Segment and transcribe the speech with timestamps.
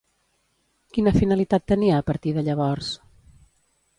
[0.97, 2.91] Quina finalitat tenia a partir de llavors?